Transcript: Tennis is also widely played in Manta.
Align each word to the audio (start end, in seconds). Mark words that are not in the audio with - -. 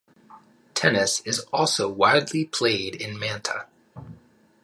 Tennis 0.73 1.19
is 1.27 1.41
also 1.53 1.87
widely 1.87 2.43
played 2.45 2.95
in 2.95 3.19
Manta. 3.19 3.67